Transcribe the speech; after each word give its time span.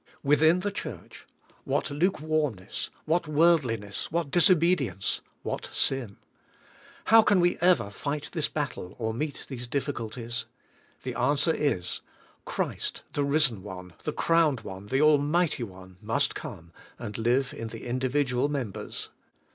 Within 0.23 0.61
the 0.61 0.71
Church 0.71 1.27
what 1.63 1.91
lukewarmness, 1.91 2.89
what 3.05 3.27
worldliness, 3.27 4.11
what 4.11 4.31
disobedience, 4.31 5.21
what 5.43 5.69
sin! 5.71 6.17
How 7.05 7.21
can 7.21 7.39
we 7.39 7.59
ever 7.59 7.91
light 8.03 8.31
this 8.31 8.49
battle, 8.49 8.95
or 8.97 9.13
meet 9.13 9.45
these 9.47 9.67
difficulties? 9.67 10.45
The 11.03 11.13
answer 11.13 11.53
is: 11.53 12.01
Christ, 12.45 13.03
the 13.13 13.23
risen 13.23 13.61
One, 13.61 13.93
86 13.93 13.93
CHRIST 13.93 13.93
OUR 13.93 13.97
LIFE 13.97 14.03
the 14.05 14.13
crowned 14.23 14.61
One, 14.61 14.85
the 14.87 15.01
almighty 15.03 15.61
One, 15.61 15.97
must 16.01 16.33
come, 16.33 16.71
and 16.97 17.15
live 17.19 17.53
in 17.55 17.67
the 17.67 17.85
individual 17.85 18.49
members. 18.49 19.09